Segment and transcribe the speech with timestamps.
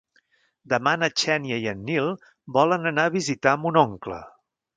[0.71, 2.09] Demà na Xènia i en Nil
[2.57, 4.21] volen anar a visitar mon oncle.